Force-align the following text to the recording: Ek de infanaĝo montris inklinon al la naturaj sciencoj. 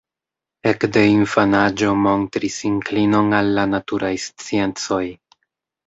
Ek 0.71 0.85
de 0.95 1.03
infanaĝo 1.09 1.91
montris 2.07 2.57
inklinon 2.73 3.31
al 3.43 3.55
la 3.61 3.69
naturaj 3.79 4.15
sciencoj. 4.29 5.05